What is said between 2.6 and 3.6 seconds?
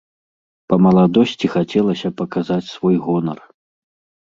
свой гонар.